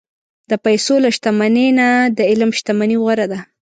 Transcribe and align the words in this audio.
د 0.49 0.51
پیسو 0.65 0.95
له 1.03 1.09
شتمنۍ 1.15 1.67
نه، 1.79 1.89
د 2.17 2.19
علم 2.29 2.49
شتمني 2.59 2.97
غوره 3.03 3.25
ده. 3.31 3.39